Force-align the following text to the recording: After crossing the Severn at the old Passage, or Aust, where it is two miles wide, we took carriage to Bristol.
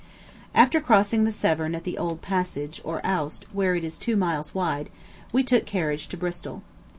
After 0.55 0.81
crossing 0.81 1.25
the 1.25 1.31
Severn 1.31 1.75
at 1.75 1.83
the 1.83 1.95
old 1.95 2.23
Passage, 2.23 2.81
or 2.83 3.05
Aust, 3.05 3.45
where 3.53 3.75
it 3.75 3.83
is 3.83 3.99
two 3.99 4.17
miles 4.17 4.55
wide, 4.55 4.89
we 5.31 5.43
took 5.43 5.67
carriage 5.67 6.07
to 6.07 6.17
Bristol. 6.17 6.63